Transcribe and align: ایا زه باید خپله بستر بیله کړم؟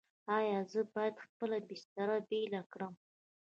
ایا 0.37 0.59
زه 0.71 0.81
باید 0.93 1.15
خپله 1.25 1.57
بستر 1.67 2.09
بیله 2.29 2.61
کړم؟ 2.71 2.93